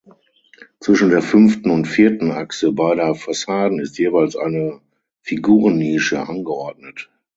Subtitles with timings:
[0.79, 4.81] Zwischen der fünften und vierten Achse beider Fassaden ist jeweils eine
[5.21, 7.11] Figurennische angeordnet.